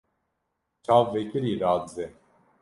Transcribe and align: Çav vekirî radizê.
Çav 0.85 1.03
vekirî 1.13 1.53
radizê. 1.61 2.05